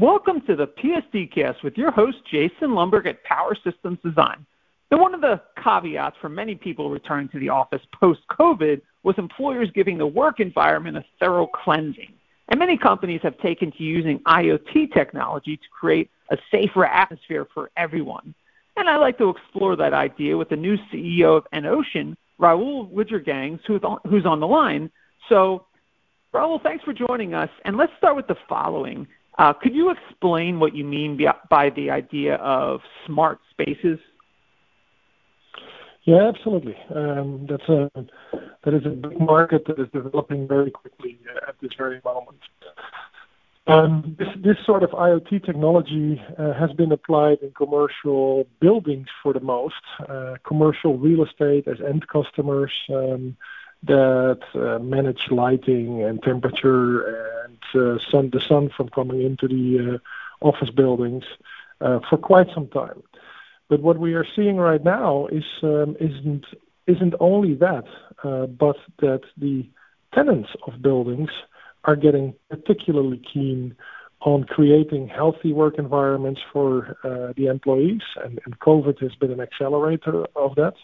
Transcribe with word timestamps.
Welcome 0.00 0.40
to 0.48 0.56
the 0.56 0.66
PSDcast 0.66 1.62
with 1.62 1.78
your 1.78 1.92
host, 1.92 2.16
Jason 2.28 2.70
Lomberg 2.70 3.06
at 3.06 3.22
Power 3.22 3.54
Systems 3.54 4.00
Design. 4.04 4.44
Now, 4.90 5.00
one 5.00 5.14
of 5.14 5.20
the 5.20 5.40
caveats 5.62 6.16
for 6.20 6.28
many 6.28 6.56
people 6.56 6.90
returning 6.90 7.28
to 7.28 7.38
the 7.38 7.50
office 7.50 7.82
post-COVID 7.92 8.80
was 9.04 9.14
employers 9.18 9.70
giving 9.72 9.96
the 9.96 10.06
work 10.06 10.40
environment 10.40 10.96
a 10.96 11.04
thorough 11.20 11.46
cleansing. 11.46 12.12
And 12.48 12.58
many 12.58 12.76
companies 12.76 13.20
have 13.22 13.38
taken 13.38 13.70
to 13.70 13.84
using 13.84 14.18
IoT 14.26 14.92
technology 14.92 15.56
to 15.56 15.62
create 15.70 16.10
a 16.28 16.38
safer 16.50 16.84
atmosphere 16.84 17.46
for 17.54 17.70
everyone. 17.76 18.34
And 18.76 18.88
I'd 18.88 18.96
like 18.96 19.18
to 19.18 19.30
explore 19.30 19.76
that 19.76 19.92
idea 19.92 20.36
with 20.36 20.48
the 20.48 20.56
new 20.56 20.76
CEO 20.92 21.36
of 21.36 21.46
EnOcean, 21.54 22.16
Raoul 22.38 22.88
Wijgergangs, 22.88 23.60
who's 23.64 24.26
on 24.26 24.40
the 24.40 24.48
line. 24.48 24.90
So, 25.28 25.66
Raoul, 26.32 26.58
thanks 26.58 26.82
for 26.82 26.92
joining 26.92 27.32
us. 27.32 27.50
And 27.64 27.76
let's 27.76 27.92
start 27.96 28.16
with 28.16 28.26
the 28.26 28.36
following. 28.48 29.06
Uh, 29.38 29.52
could 29.52 29.74
you 29.74 29.90
explain 29.90 30.60
what 30.60 30.74
you 30.74 30.84
mean 30.84 31.18
by 31.50 31.70
the 31.70 31.90
idea 31.90 32.36
of 32.36 32.80
smart 33.06 33.40
spaces? 33.50 33.98
Yeah, 36.04 36.28
absolutely. 36.28 36.76
Um, 36.94 37.46
that's 37.48 37.68
a 37.68 37.90
that 38.64 38.74
is 38.74 38.84
a 38.84 38.90
big 38.90 39.18
market 39.18 39.66
that 39.66 39.78
is 39.78 39.88
developing 39.92 40.46
very 40.46 40.70
quickly 40.70 41.18
at 41.48 41.54
this 41.60 41.70
very 41.76 42.00
moment. 42.04 42.38
Um, 43.66 44.14
this, 44.18 44.28
this 44.42 44.56
sort 44.66 44.82
of 44.82 44.90
IoT 44.90 45.46
technology 45.46 46.20
uh, 46.38 46.52
has 46.52 46.70
been 46.72 46.92
applied 46.92 47.38
in 47.40 47.50
commercial 47.52 48.46
buildings 48.60 49.06
for 49.22 49.32
the 49.32 49.40
most, 49.40 49.74
uh, 50.06 50.34
commercial 50.46 50.98
real 50.98 51.24
estate 51.24 51.66
as 51.66 51.78
end 51.80 52.06
customers, 52.08 52.70
um, 52.90 53.34
that 53.86 54.40
uh, 54.54 54.78
manage 54.78 55.30
lighting 55.30 56.02
and 56.02 56.22
temperature 56.22 57.44
and 57.44 57.58
uh, 57.74 57.98
sun, 58.10 58.30
the 58.30 58.40
sun 58.40 58.70
from 58.76 58.88
coming 58.88 59.22
into 59.22 59.48
the 59.48 59.94
uh, 59.94 60.46
office 60.46 60.70
buildings 60.70 61.24
uh, 61.80 62.00
for 62.08 62.16
quite 62.16 62.48
some 62.54 62.68
time. 62.68 63.02
But 63.68 63.80
what 63.80 63.98
we 63.98 64.14
are 64.14 64.26
seeing 64.36 64.56
right 64.56 64.84
now 64.84 65.26
is 65.26 65.44
um, 65.62 65.96
isn't 66.00 66.46
isn't 66.86 67.14
only 67.18 67.54
that, 67.54 67.84
uh, 68.22 68.46
but 68.46 68.76
that 68.98 69.22
the 69.38 69.66
tenants 70.14 70.50
of 70.66 70.82
buildings 70.82 71.30
are 71.84 71.96
getting 71.96 72.34
particularly 72.50 73.22
keen 73.32 73.74
on 74.20 74.44
creating 74.44 75.08
healthy 75.08 75.52
work 75.52 75.78
environments 75.78 76.40
for 76.52 76.96
uh, 77.04 77.32
the 77.36 77.46
employees, 77.46 78.02
and, 78.22 78.40
and 78.44 78.58
COVID 78.60 78.98
has 79.00 79.14
been 79.16 79.30
an 79.30 79.40
accelerator 79.40 80.26
of 80.34 80.54
that, 80.56 80.74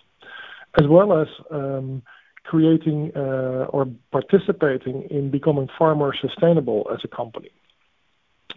as 0.81 0.87
well 0.87 1.19
as 1.19 1.29
um, 1.51 2.03
creating 2.45 3.13
uh, 3.15 3.67
or 3.69 3.89
participating 4.11 5.03
in 5.11 5.31
becoming 5.31 5.69
far 5.79 5.95
more 5.95 6.15
sustainable 6.15 6.89
as 6.93 7.01
a 7.05 7.09
company. 7.09 7.51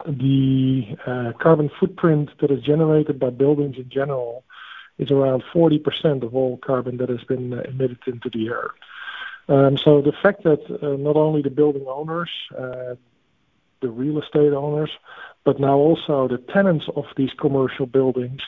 The 0.08 0.98
uh, 1.06 1.34
carbon 1.40 1.70
footprint 1.80 2.30
that 2.42 2.52
is 2.52 2.64
generated 2.64 3.20
by 3.20 3.30
buildings 3.30 3.78
in 3.78 3.90
general 3.90 4.44
is 4.98 5.12
around 5.12 5.44
40% 5.54 6.24
of 6.24 6.36
all 6.36 6.58
carbon 6.58 6.98
that 6.98 7.10
has 7.10 7.24
been 7.24 7.54
uh, 7.54 7.62
emitted 7.62 8.00
into 8.08 8.30
the 8.30 8.48
air. 8.48 8.72
Um, 9.50 9.78
so 9.78 10.02
the 10.02 10.14
fact 10.24 10.44
that 10.44 10.62
not 10.82 11.18
only 11.18 11.42
the 11.42 11.50
building 11.50 11.86
owners, 11.88 12.30
the 12.50 13.90
real 13.90 14.20
estate 14.20 14.54
owners, 14.54 14.90
but 15.44 15.60
now 15.60 15.76
also 15.76 16.28
the 16.28 16.38
tenants 16.38 16.86
of 16.96 17.06
these 17.18 17.32
commercial 17.38 17.86
buildings 17.86 18.42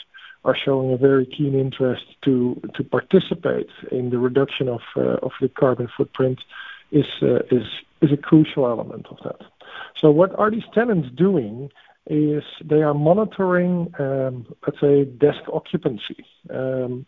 are 0.46 0.56
showing 0.66 0.94
a 0.94 0.98
very 0.98 1.26
keen 1.26 1.54
interest 1.66 2.06
to 2.26 2.62
to 2.76 2.84
participate 2.84 3.72
in 3.92 4.12
the 4.12 4.20
reduction 4.28 4.68
of 4.70 4.84
uh, 4.96 5.28
of 5.28 5.34
the 5.42 5.50
carbon 5.50 5.88
footprint 5.98 6.40
is 6.92 7.10
uh, 7.22 7.40
is 7.58 7.66
is 8.04 8.12
a 8.12 8.18
crucial 8.30 8.66
element 8.74 9.06
of 9.10 9.18
that. 9.26 9.42
So 10.00 10.12
what 10.12 10.32
are 10.40 10.52
these 10.52 10.70
tenants 10.74 11.10
doing? 11.28 11.72
Is 12.08 12.44
they 12.64 12.84
are 12.84 12.94
monitoring, 12.94 13.92
um, 13.98 14.46
let's 14.64 14.80
say, 14.80 15.06
desk 15.06 15.42
occupancy. 15.52 16.24
Um, 16.52 17.08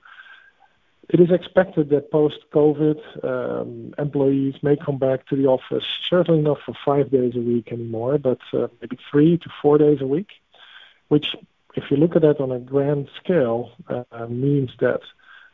it 1.10 1.20
is 1.20 1.32
expected 1.32 1.90
that 1.92 2.11
post-COVID, 2.11 3.00
um, 3.23 3.94
employees 4.00 4.56
may 4.64 4.76
come 4.76 4.98
back 4.98 5.28
to 5.28 5.36
the 5.36 5.45
office, 5.45 5.86
certainly 6.10 6.42
not 6.42 6.58
for 6.66 6.73
five 6.84 7.11
days 7.11 7.34
a 7.36 7.40
week 7.40 7.72
anymore, 7.72 8.17
but 8.17 8.40
uh, 8.54 8.67
maybe 8.82 8.98
three 9.10 9.38
to 9.38 9.50
four 9.61 9.78
days 9.78 10.02
a 10.02 10.08
week, 10.08 10.32
which 11.10 11.28
if 11.77 11.92
you 11.92 11.98
look 11.98 12.15
at 12.15 12.23
that 12.23 12.42
on 12.42 12.52
a 12.52 12.60
grand 12.60 13.08
scale, 13.23 13.71
uh, 13.88 14.26
means 14.27 14.71
that 14.80 15.02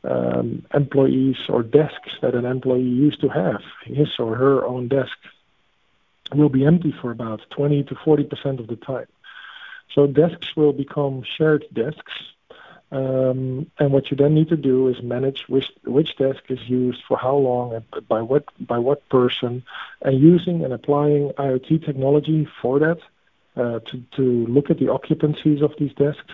um, 0.05 0.65
employees 0.73 1.35
or 1.49 1.63
desks 1.63 2.11
that 2.21 2.33
an 2.33 2.45
employee 2.45 2.81
used 2.81 3.19
to 3.21 3.27
have, 3.27 3.61
his 3.83 4.07
or 4.17 4.35
her 4.35 4.65
own 4.65 4.87
desk, 4.87 5.17
will 6.33 6.49
be 6.49 6.65
empty 6.65 6.93
for 7.01 7.11
about 7.11 7.41
20 7.49 7.83
to 7.83 7.95
40 7.95 8.23
percent 8.23 8.59
of 8.61 8.67
the 8.67 8.77
time. 8.77 9.07
So 9.93 10.07
desks 10.07 10.55
will 10.55 10.71
become 10.71 11.23
shared 11.37 11.65
desks, 11.73 12.13
um, 12.91 13.69
and 13.77 13.91
what 13.91 14.09
you 14.09 14.15
then 14.15 14.33
need 14.33 14.47
to 14.49 14.57
do 14.57 14.87
is 14.87 15.03
manage 15.03 15.43
which 15.49 15.69
which 15.85 16.15
desk 16.17 16.43
is 16.47 16.59
used 16.67 17.01
for 17.05 17.17
how 17.17 17.35
long 17.35 17.73
and 17.73 18.07
by 18.07 18.21
what 18.21 18.45
by 18.65 18.79
what 18.79 19.07
person, 19.09 19.63
and 20.01 20.21
using 20.21 20.63
and 20.63 20.73
applying 20.73 21.31
IoT 21.31 21.85
technology 21.85 22.47
for 22.61 22.79
that 22.79 22.99
to 23.55 24.45
look 24.47 24.69
at 24.69 24.79
the 24.79 24.89
occupancies 24.89 25.61
of 25.61 25.71
these 25.79 25.93
desks. 25.93 26.33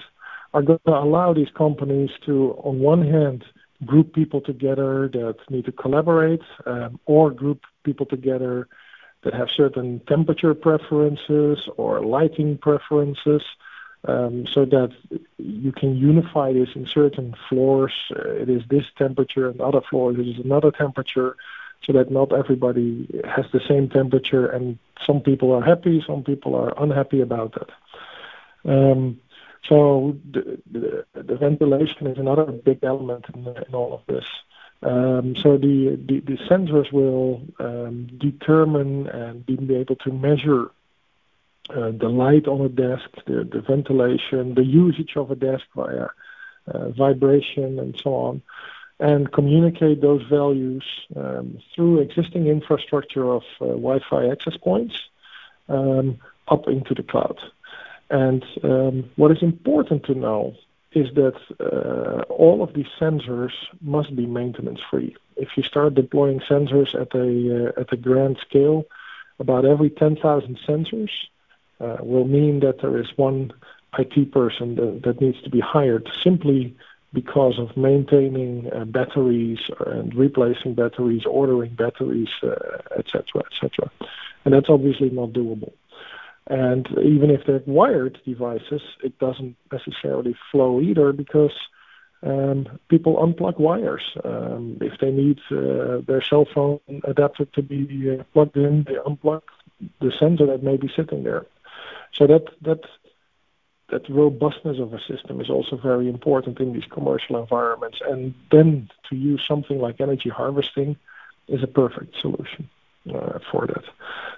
Are 0.53 0.63
going 0.63 0.79
to 0.87 0.93
allow 0.93 1.33
these 1.33 1.51
companies 1.55 2.09
to, 2.25 2.53
on 2.63 2.79
one 2.79 3.03
hand, 3.07 3.45
group 3.85 4.13
people 4.13 4.41
together 4.41 5.07
that 5.13 5.37
need 5.49 5.65
to 5.65 5.71
collaborate, 5.71 6.41
um, 6.65 6.99
or 7.05 7.31
group 7.31 7.61
people 7.83 8.05
together 8.05 8.67
that 9.23 9.33
have 9.33 9.49
certain 9.55 9.99
temperature 10.07 10.53
preferences 10.53 11.59
or 11.77 12.03
lighting 12.03 12.57
preferences, 12.57 13.43
um, 14.07 14.47
so 14.47 14.65
that 14.65 14.91
you 15.37 15.71
can 15.71 15.95
unify 15.97 16.53
this 16.53 16.69
in 16.73 16.87
certain 16.87 17.35
floors. 17.47 17.93
Uh, 18.15 18.29
it 18.29 18.49
is 18.49 18.63
this 18.69 18.85
temperature, 18.97 19.49
and 19.49 19.61
other 19.61 19.81
floors. 19.89 20.17
It 20.17 20.27
is 20.27 20.39
another 20.43 20.71
temperature, 20.71 21.35
so 21.83 21.93
that 21.93 22.11
not 22.11 22.33
everybody 22.33 23.07
has 23.25 23.45
the 23.51 23.61
same 23.67 23.89
temperature 23.89 24.47
and 24.47 24.77
some 25.05 25.21
people 25.21 25.51
are 25.53 25.61
happy, 25.61 26.03
some 26.05 26.23
people 26.23 26.55
are 26.55 26.73
unhappy 26.81 27.21
about 27.21 27.53
that. 27.53 27.69
Um, 28.69 29.19
so 29.67 30.17
the, 30.29 30.59
the, 30.69 31.05
the, 31.13 31.35
ventilation 31.35 32.07
is 32.07 32.17
another 32.17 32.45
big 32.45 32.83
element 32.83 33.25
in, 33.33 33.47
in 33.47 33.73
all 33.73 33.93
of 33.93 34.01
this. 34.07 34.25
Um, 34.81 35.35
so 35.35 35.57
the, 35.57 35.97
the, 36.05 36.19
the, 36.19 36.37
sensors 36.49 36.91
will 36.91 37.41
um, 37.59 38.07
determine 38.17 39.07
and 39.07 39.45
be 39.45 39.75
able 39.75 39.97
to 39.97 40.11
measure 40.11 40.71
uh, 41.69 41.91
the 41.91 42.09
light 42.09 42.47
on 42.47 42.61
a 42.61 42.69
desk, 42.69 43.09
the, 43.25 43.43
the 43.43 43.61
ventilation, 43.61 44.55
the 44.55 44.63
usage 44.63 45.15
of 45.15 45.31
a 45.31 45.35
desk 45.35 45.65
via 45.75 46.07
uh, 46.67 46.89
vibration 46.89 47.79
and 47.79 47.99
so 48.01 48.13
on 48.13 48.41
and 48.99 49.31
communicate 49.31 50.01
those 50.01 50.21
values 50.29 50.83
um, 51.15 51.59
through 51.73 51.99
existing 51.99 52.47
infrastructure 52.47 53.31
of 53.31 53.43
uh, 53.61 53.65
Wi-Fi 53.65 54.29
access 54.29 54.57
points 54.57 54.95
um, 55.69 56.19
up 56.49 56.67
into 56.67 56.93
the 56.93 57.03
cloud. 57.03 57.39
And 58.09 58.43
um, 58.63 59.09
what 59.15 59.31
is 59.31 59.41
important 59.41 60.03
to 60.05 60.15
know 60.15 60.55
is 60.91 61.13
that 61.13 61.39
uh, 61.59 62.23
all 62.33 62.63
of 62.63 62.73
these 62.73 62.87
sensors 62.99 63.51
must 63.81 64.15
be 64.15 64.25
maintenance 64.25 64.81
free. 64.89 65.15
If 65.37 65.49
you 65.55 65.63
start 65.63 65.93
deploying 65.93 66.39
sensors 66.39 66.95
at 66.99 67.13
a 67.13 67.67
uh, 67.67 67.81
at 67.81 67.93
a 67.93 67.97
grand 67.97 68.37
scale, 68.47 68.85
about 69.37 69.65
every 69.65 69.89
10,000 69.89 70.59
sensors 70.67 71.11
uh, 71.79 71.97
will 72.01 72.25
mean 72.25 72.59
that 72.61 72.81
there 72.81 72.99
is 72.99 73.07
one 73.15 73.53
IT 73.97 74.31
person 74.31 74.75
that, 74.75 75.01
that 75.03 75.21
needs 75.21 75.41
to 75.43 75.49
be 75.49 75.59
hired 75.59 76.09
simply 76.23 76.75
because 77.13 77.57
of 77.57 77.75
maintaining 77.75 78.71
uh, 78.71 78.85
batteries 78.85 79.59
and 79.87 80.13
replacing 80.13 80.75
batteries, 80.75 81.23
ordering 81.25 81.73
batteries, 81.73 82.29
etc., 82.97 83.23
uh, 83.35 83.39
etc. 83.51 83.91
Et 84.01 84.07
and 84.45 84.53
that's 84.53 84.69
obviously 84.69 85.09
not 85.09 85.29
doable. 85.29 85.73
And 86.47 86.87
even 87.03 87.29
if 87.29 87.45
they're 87.45 87.61
wired 87.65 88.19
devices, 88.25 88.81
it 89.03 89.17
doesn't 89.19 89.55
necessarily 89.71 90.35
flow 90.51 90.81
either 90.81 91.13
because 91.13 91.53
um, 92.23 92.79
people 92.89 93.17
unplug 93.17 93.59
wires. 93.59 94.03
Um, 94.23 94.77
if 94.81 94.99
they 94.99 95.11
need 95.11 95.39
uh, 95.51 96.01
their 96.07 96.21
cell 96.21 96.45
phone 96.53 96.79
adapter 97.03 97.45
to 97.45 97.61
be 97.61 98.17
uh, 98.19 98.23
plugged 98.33 98.57
in, 98.57 98.83
they 98.83 98.95
unplug 98.95 99.41
the 100.01 100.11
sensor 100.19 100.45
that 100.47 100.63
may 100.63 100.77
be 100.77 100.91
sitting 100.95 101.23
there. 101.23 101.45
So 102.13 102.27
that 102.27 102.45
that 102.63 102.81
that 103.91 104.09
robustness 104.09 104.77
of 104.79 104.93
a 104.93 104.99
system 104.99 105.41
is 105.41 105.49
also 105.49 105.75
very 105.77 106.07
important 106.07 106.59
in 106.59 106.73
these 106.73 106.85
commercial 106.91 107.37
environments. 107.37 107.99
And 108.07 108.33
then 108.51 108.89
to 109.09 109.15
use 109.15 109.43
something 109.47 109.79
like 109.79 109.99
energy 109.99 110.29
harvesting 110.29 110.95
is 111.47 111.63
a 111.63 111.67
perfect 111.67 112.15
solution 112.21 112.69
uh, 113.13 113.39
for 113.51 113.67
that. 113.67 113.83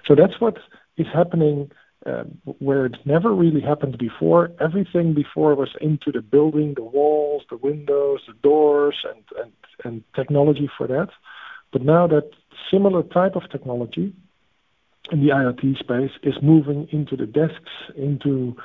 So 0.06 0.14
that's 0.14 0.40
what 0.40 0.58
is 0.96 1.06
happening 1.12 1.70
uh, 2.06 2.24
where 2.58 2.86
it 2.86 2.96
never 3.04 3.32
really 3.32 3.60
happened 3.60 3.96
before. 3.98 4.50
Everything 4.60 5.14
before 5.14 5.54
was 5.54 5.70
into 5.80 6.10
the 6.10 6.22
building, 6.22 6.74
the 6.74 6.82
walls, 6.82 7.42
the 7.48 7.56
windows, 7.56 8.20
the 8.26 8.34
doors, 8.42 8.96
and, 9.08 9.22
and, 9.42 9.52
and 9.84 10.02
technology 10.14 10.68
for 10.76 10.86
that. 10.86 11.08
But 11.72 11.82
now 11.82 12.06
that 12.08 12.30
similar 12.70 13.02
type 13.02 13.36
of 13.36 13.48
technology 13.50 14.12
in 15.10 15.20
the 15.20 15.32
IoT 15.32 15.78
space 15.78 16.12
is 16.22 16.34
moving 16.42 16.88
into 16.90 17.16
the 17.16 17.26
desks, 17.26 17.70
into 17.96 18.56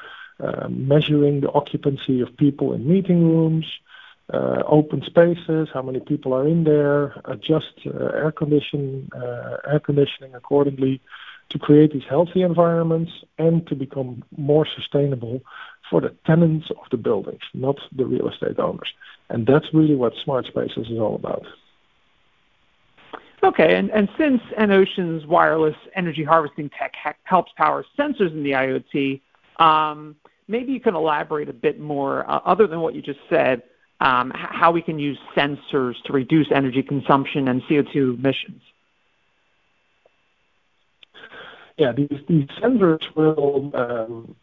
measuring 0.70 1.42
the 1.42 1.52
occupancy 1.52 2.22
of 2.22 2.36
people 2.38 2.74
in 2.74 2.88
meeting 2.88 3.24
rooms, 3.24 3.66
uh, 4.34 4.62
open 4.68 5.02
spaces, 5.06 5.70
how 5.74 5.82
many 5.82 6.00
people 6.00 6.34
are 6.34 6.48
in 6.48 6.64
there, 6.66 7.14
adjust 7.26 7.74
uh, 7.86 8.08
air 8.08 8.32
condition 8.32 9.10
uh, 9.16 9.58
air 9.72 9.80
conditioning 9.80 10.36
accordingly 10.36 11.02
to 11.50 11.58
create 11.58 11.94
these 11.94 12.04
healthy 12.10 12.42
environments 12.42 13.12
and 13.38 13.66
to 13.68 13.76
become 13.76 14.24
more 14.36 14.68
sustainable 14.76 15.40
for 15.90 16.02
the 16.02 16.14
tenants 16.26 16.70
of 16.72 16.90
the 16.92 16.98
buildings, 16.98 17.40
not 17.54 17.78
the 17.96 18.06
real 18.06 18.28
estate 18.28 18.60
owners. 18.60 18.92
And 19.30 19.48
that's 19.48 19.74
really 19.74 19.96
what 19.96 20.14
smart 20.24 20.46
spaces 20.46 20.88
is 20.90 21.00
all 21.00 21.16
about. 21.16 21.46
Okay, 23.44 23.76
and, 23.76 24.10
since 24.18 24.42
EnOcean's 24.60 25.26
wireless 25.26 25.76
energy 25.96 26.24
harvesting 26.24 26.70
tech 26.70 26.96
helps 27.24 27.52
power 27.56 27.86
sensors 27.98 28.32
in 28.32 28.44
the 28.44 28.52
IoT, 28.52 29.22
maybe 30.48 30.72
you 30.72 30.80
can 30.80 30.96
elaborate 30.96 31.50
a 31.50 31.54
bit 31.54 31.80
more, 31.80 32.30
uh, 32.30 32.40
other 32.46 32.68
than 32.68 32.82
what 32.82 32.96
you 32.96 33.02
just 33.02 33.20
said, 33.30 33.64
um, 34.00 34.32
how 34.36 34.72
we 34.72 34.82
can 34.82 35.00
use 35.00 35.18
sensors 35.36 35.96
to 36.06 36.14
reduce 36.14 36.48
energy 36.54 36.84
consumption 36.84 37.48
and 37.48 37.62
CO2 37.64 38.16
emissions. 38.16 38.62
Yeah, 41.78 41.92
these, 41.92 42.10
sensors 42.62 43.04
will 43.16 43.72
um, 43.76 44.36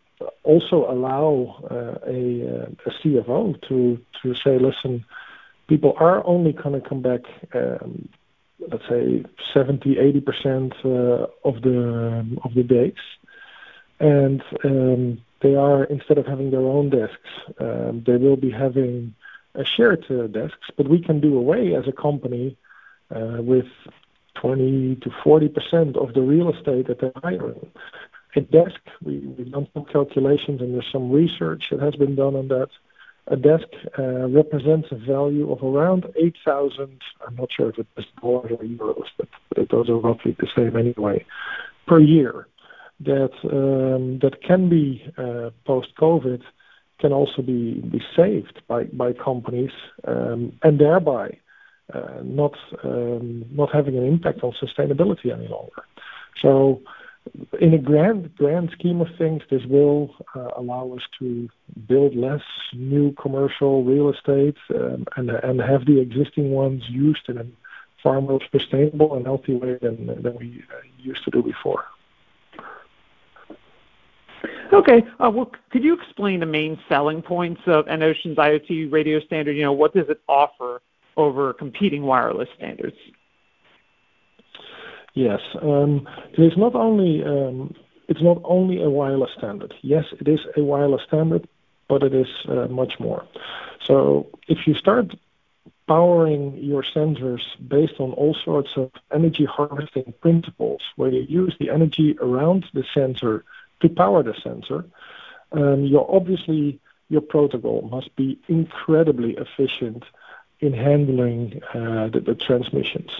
also 0.44 0.88
allow 0.88 1.56
uh, 1.70 1.98
a, 2.06 2.64
uh, 2.64 2.90
CFO 3.02 3.60
to, 3.68 4.00
to 4.22 4.34
say, 4.34 4.58
listen, 4.58 5.04
people 5.68 5.94
are 5.98 6.24
only 6.26 6.52
going 6.52 6.80
to 6.80 6.88
come 6.88 7.02
back, 7.02 7.22
um, 7.54 8.08
let's 8.70 8.84
say, 8.88 9.24
70, 9.52 9.96
80% 9.96 10.72
uh, 10.84 11.26
of 11.44 11.62
the 11.62 12.38
of 12.44 12.54
the 12.54 12.62
days, 12.62 12.94
and 14.00 14.42
um, 14.64 15.20
they 15.42 15.54
are 15.54 15.84
instead 15.84 16.18
of 16.18 16.26
having 16.26 16.50
their 16.50 16.60
own 16.60 16.90
desks, 16.90 17.30
um, 17.60 18.02
they 18.06 18.16
will 18.16 18.36
be 18.36 18.50
having 18.50 19.14
shared 19.62 20.04
uh, 20.10 20.26
desks, 20.26 20.68
but 20.76 20.88
we 20.88 21.00
can 21.00 21.20
do 21.20 21.36
away 21.36 21.74
as 21.74 21.86
a 21.86 21.92
company 21.92 22.56
uh, 23.14 23.38
with 23.40 23.66
20 24.34 24.96
to 24.96 25.10
40 25.22 25.48
percent 25.48 25.96
of 25.96 26.14
the 26.14 26.22
real 26.22 26.52
estate 26.52 26.88
that 26.88 27.00
they're 27.00 27.12
hiring. 27.22 27.70
A 28.36 28.40
desk, 28.40 28.80
we, 29.02 29.18
we've 29.18 29.52
done 29.52 29.68
some 29.74 29.84
calculations 29.84 30.60
and 30.60 30.74
there's 30.74 30.90
some 30.90 31.12
research 31.12 31.66
that 31.70 31.80
has 31.80 31.94
been 31.94 32.16
done 32.16 32.34
on 32.34 32.48
that. 32.48 32.68
A 33.28 33.36
desk 33.36 33.68
uh, 33.98 34.28
represents 34.28 34.88
a 34.90 34.96
value 34.96 35.50
of 35.52 35.62
around 35.62 36.04
8,000, 36.16 37.00
I'm 37.26 37.36
not 37.36 37.50
sure 37.52 37.70
if 37.70 37.78
it's 37.78 38.08
dollars 38.20 38.50
or 38.50 38.64
euros, 38.64 39.06
but, 39.16 39.28
but 39.54 39.68
those 39.70 39.88
are 39.88 39.96
roughly 39.96 40.36
the 40.38 40.48
same 40.54 40.76
anyway, 40.76 41.24
per 41.86 42.00
year 42.00 42.48
that 43.00 43.32
um, 43.44 44.18
that 44.20 44.42
can 44.42 44.68
be 44.68 45.02
uh, 45.18 45.50
post-COVID 45.66 46.42
can 47.00 47.12
also 47.12 47.42
be, 47.42 47.82
saved 48.16 48.62
by, 48.68 48.84
by 48.84 49.12
companies 49.12 49.72
um, 50.06 50.52
and 50.62 50.78
thereby 50.78 51.36
uh, 51.92 52.22
not 52.22 52.54
um, 52.82 53.44
not 53.50 53.68
having 53.72 53.96
an 53.98 54.06
impact 54.06 54.42
on 54.42 54.52
sustainability 54.52 55.30
any 55.30 55.48
longer. 55.48 55.82
So, 56.40 56.80
in 57.60 57.74
a 57.74 57.78
grand 57.78 58.34
grand 58.36 58.70
scheme 58.72 59.02
of 59.02 59.08
things, 59.18 59.42
this 59.50 59.62
will 59.68 60.14
uh, 60.34 60.48
allow 60.56 60.92
us 60.96 61.02
to 61.18 61.48
build 61.86 62.16
less 62.16 62.40
new 62.72 63.12
commercial 63.20 63.84
real 63.84 64.10
estate 64.10 64.56
and 64.70 65.30
and 65.30 65.60
have 65.60 65.84
the 65.84 66.00
existing 66.00 66.52
ones 66.52 66.84
used 66.88 67.28
in 67.28 67.36
a 67.36 67.44
far 68.02 68.20
more 68.20 68.40
sustainable 68.50 69.14
and 69.14 69.26
healthy 69.26 69.54
way 69.54 69.76
than 69.82 70.06
than 70.22 70.36
we 70.38 70.62
used 70.98 71.24
to 71.24 71.30
do 71.30 71.42
before. 71.42 71.84
Okay. 74.74 75.02
Uh, 75.20 75.30
well, 75.30 75.52
could 75.70 75.84
you 75.84 75.94
explain 75.94 76.40
the 76.40 76.46
main 76.46 76.78
selling 76.88 77.22
points 77.22 77.60
of 77.66 77.86
EnOcean's 77.86 78.36
IoT 78.36 78.90
radio 78.90 79.20
standard? 79.20 79.56
You 79.56 79.62
know, 79.62 79.72
what 79.72 79.94
does 79.94 80.08
it 80.08 80.20
offer 80.28 80.82
over 81.16 81.52
competing 81.52 82.02
wireless 82.02 82.48
standards? 82.56 82.96
Yes. 85.14 85.40
Um, 85.62 86.08
it 86.32 86.42
is 86.42 86.56
not 86.56 86.74
only 86.74 87.22
um, 87.22 87.74
it's 88.08 88.22
not 88.22 88.40
only 88.44 88.82
a 88.82 88.90
wireless 88.90 89.30
standard. 89.38 89.72
Yes, 89.82 90.04
it 90.20 90.28
is 90.28 90.40
a 90.56 90.62
wireless 90.62 91.02
standard, 91.06 91.48
but 91.88 92.02
it 92.02 92.12
is 92.12 92.26
uh, 92.48 92.66
much 92.66 92.98
more. 92.98 93.24
So 93.84 94.26
if 94.48 94.66
you 94.66 94.74
start 94.74 95.14
powering 95.86 96.56
your 96.56 96.82
sensors 96.82 97.42
based 97.68 97.94
on 97.98 98.12
all 98.12 98.34
sorts 98.34 98.70
of 98.76 98.90
energy 99.12 99.44
harvesting 99.44 100.14
principles, 100.20 100.80
where 100.96 101.10
you 101.10 101.22
use 101.28 101.54
the 101.60 101.70
energy 101.70 102.16
around 102.20 102.66
the 102.72 102.84
sensor 102.94 103.44
to 103.80 103.88
power 103.88 104.22
the 104.22 104.34
sensor, 104.42 104.84
um, 105.52 105.84
your 105.84 106.06
obviously 106.14 106.80
your 107.08 107.20
protocol 107.20 107.82
must 107.90 108.14
be 108.16 108.38
incredibly 108.48 109.36
efficient 109.36 110.04
in 110.60 110.72
handling 110.72 111.60
uh, 111.74 112.08
the, 112.08 112.22
the, 112.24 112.34
transmissions. 112.34 113.10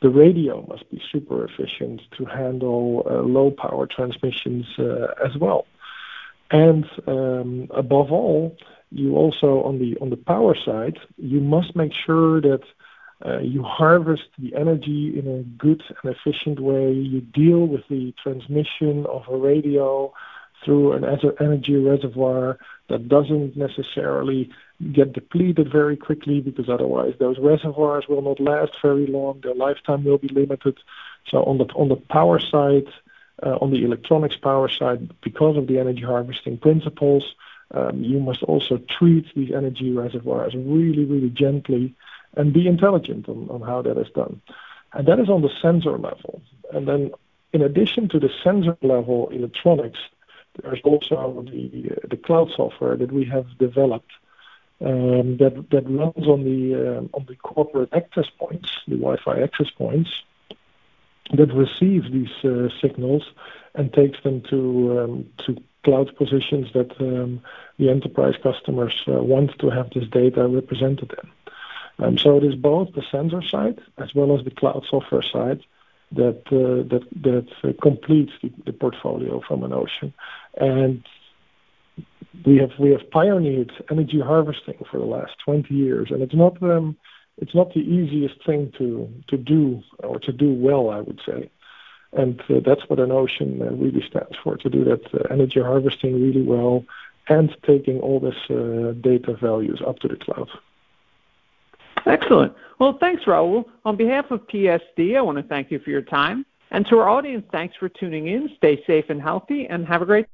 The 0.00 0.10
radio 0.10 0.66
must 0.68 0.90
be 0.90 1.00
super 1.10 1.44
efficient 1.44 2.02
to 2.18 2.24
handle 2.24 3.06
uh, 3.08 3.22
low 3.22 3.50
power 3.50 3.86
transmissions 3.86 4.66
uh, 4.78 5.14
as 5.24 5.36
well. 5.36 5.66
And 6.50 6.84
um, 7.06 7.68
above 7.70 8.12
all, 8.12 8.56
you 8.90 9.16
also 9.16 9.62
on 9.62 9.78
the 9.78 9.96
on 10.02 10.10
the 10.10 10.18
power 10.18 10.54
side, 10.54 10.98
you 11.16 11.40
must 11.40 11.74
make 11.74 11.94
sure 11.94 12.42
that 12.42 12.62
you 13.40 13.62
harvest 13.62 14.28
the 14.38 14.54
energy 14.54 15.18
in 15.18 15.28
a 15.28 15.42
good 15.42 15.82
and 16.02 16.14
efficient 16.14 16.60
way. 16.60 16.92
You 16.92 17.20
deal 17.20 17.66
with 17.66 17.86
the 17.88 18.12
transmission 18.22 19.06
of 19.06 19.28
a 19.28 19.36
radio 19.36 20.12
through 20.64 20.92
an 20.92 21.04
energy 21.40 21.76
reservoir 21.76 22.58
that 22.88 23.08
doesn't 23.08 23.56
necessarily 23.56 24.50
get 24.92 25.12
depleted 25.12 25.70
very 25.70 25.96
quickly 25.96 26.40
because 26.40 26.68
otherwise 26.68 27.14
those 27.18 27.38
reservoirs 27.38 28.06
will 28.08 28.22
not 28.22 28.40
last 28.40 28.72
very 28.82 29.06
long. 29.06 29.40
Their 29.42 29.54
lifetime 29.54 30.04
will 30.04 30.18
be 30.18 30.28
limited. 30.28 30.78
So 31.28 31.42
on 31.44 31.58
the 31.58 31.66
on 31.74 31.88
the 31.88 31.96
power 31.96 32.40
side, 32.40 32.88
uh, 33.42 33.56
on 33.60 33.70
the 33.70 33.84
electronics 33.84 34.36
power 34.36 34.68
side, 34.68 35.12
because 35.20 35.56
of 35.56 35.66
the 35.66 35.78
energy 35.78 36.02
harvesting 36.02 36.58
principles, 36.58 37.34
um, 37.72 38.02
you 38.02 38.18
must 38.20 38.42
also 38.42 38.78
treat 38.78 39.32
these 39.34 39.52
energy 39.52 39.92
reservoirs 39.92 40.54
really, 40.54 41.04
really 41.04 41.30
gently 41.30 41.94
and 42.36 42.52
be 42.52 42.66
intelligent 42.66 43.28
on, 43.28 43.48
on 43.50 43.60
how 43.60 43.82
that 43.82 43.98
is 43.98 44.10
done. 44.14 44.40
And 44.92 45.06
that 45.08 45.18
is 45.18 45.28
on 45.28 45.42
the 45.42 45.50
sensor 45.60 45.98
level. 45.98 46.42
And 46.72 46.86
then 46.88 47.10
in 47.52 47.62
addition 47.62 48.08
to 48.10 48.18
the 48.18 48.30
sensor 48.42 48.76
level 48.82 49.28
electronics, 49.30 49.98
there's 50.62 50.80
also 50.84 51.44
the, 51.50 51.90
the 52.08 52.16
cloud 52.16 52.50
software 52.54 52.96
that 52.96 53.12
we 53.12 53.24
have 53.24 53.46
developed 53.58 54.12
um, 54.84 55.36
that, 55.36 55.66
that 55.70 55.88
runs 55.88 56.26
on 56.26 56.44
the, 56.44 56.74
uh, 56.74 57.16
on 57.16 57.26
the 57.26 57.36
corporate 57.36 57.90
access 57.92 58.28
points, 58.38 58.68
the 58.88 58.96
Wi-Fi 58.96 59.40
access 59.40 59.70
points, 59.70 60.10
that 61.32 61.52
receive 61.54 62.12
these 62.12 62.32
uh, 62.44 62.68
signals 62.80 63.22
and 63.74 63.92
takes 63.92 64.22
them 64.22 64.42
to, 64.50 65.00
um, 65.00 65.26
to 65.38 65.56
cloud 65.84 66.14
positions 66.16 66.72
that 66.74 66.90
um, 67.00 67.40
the 67.78 67.88
enterprise 67.88 68.34
customers 68.42 69.02
uh, 69.08 69.22
want 69.22 69.58
to 69.58 69.70
have 69.70 69.88
this 69.90 70.08
data 70.08 70.46
represented 70.46 71.14
in. 71.22 71.30
So 71.98 72.36
it 72.36 72.44
is 72.44 72.54
both 72.56 72.94
the 72.94 73.02
sensor 73.10 73.42
side 73.42 73.80
as 73.98 74.14
well 74.14 74.36
as 74.36 74.44
the 74.44 74.50
cloud 74.50 74.84
software 74.88 75.22
side 75.22 75.62
that 76.14 76.42
uh, 76.52 77.68
uh, 77.68 77.72
completes 77.80 78.32
the, 78.42 78.72
portfolio 78.72 79.40
from 79.46 79.60
EnOcean. 79.60 80.12
And 80.56 81.04
we 82.44 82.58
have 82.58 83.10
pioneered 83.10 83.72
energy 83.90 84.20
harvesting 84.20 84.84
for 84.90 84.98
the 84.98 85.06
last 85.06 85.32
20 85.44 85.72
years, 85.74 86.10
and 86.10 86.22
it's 86.22 86.34
not 86.34 86.62
um, 86.62 86.96
the 87.38 87.80
easiest 87.80 88.44
thing 88.44 88.72
to 88.78 89.36
do 89.36 89.82
or 90.00 90.18
to 90.20 90.32
do 90.32 90.52
well, 90.52 90.90
I 90.90 91.00
would 91.00 91.20
say. 91.24 91.50
And 92.12 92.40
uh, 92.50 92.60
that's 92.64 92.82
what 92.88 92.98
EnOcean 92.98 93.62
uh, 93.62 93.74
really 93.74 94.06
stands 94.06 94.36
for: 94.42 94.56
to 94.58 94.68
do 94.68 94.84
that 94.84 95.30
energy 95.30 95.60
harvesting 95.60 96.22
really 96.22 96.42
well 96.42 96.84
and 97.28 97.56
taking 97.64 98.00
all 98.00 98.20
this 98.20 98.36
data 99.00 99.34
values 99.40 99.80
up 99.86 100.00
to 100.00 100.08
the 100.08 100.16
cloud. 100.16 100.50
Excellent. 102.06 102.52
Well, 102.78 102.98
thanks, 103.00 103.26
Raoul. 103.26 103.68
On 103.84 103.96
behalf 103.96 104.30
of 104.30 104.46
PSD, 104.48 105.16
I 105.16 105.20
want 105.20 105.38
to 105.38 105.44
thank 105.44 105.70
you 105.70 105.78
for 105.78 105.90
your 105.90 106.02
time. 106.02 106.44
And 106.70 106.86
to 106.86 106.98
our 106.98 107.08
audience, 107.08 107.44
thanks 107.52 107.76
for 107.76 107.88
tuning 107.88 108.28
in. 108.28 108.50
Stay 108.56 108.82
safe 108.86 109.06
and 109.08 109.20
healthy, 109.20 109.66
and 109.66 109.86
have 109.86 110.02
a 110.02 110.06
great 110.06 110.26